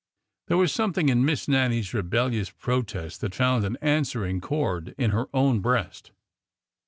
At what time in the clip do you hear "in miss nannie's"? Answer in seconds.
1.09-1.93